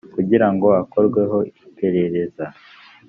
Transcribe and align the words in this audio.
kugira 0.15 0.47
ngo 0.53 0.67
akorweho 0.81 1.37
iperereza 1.67 2.45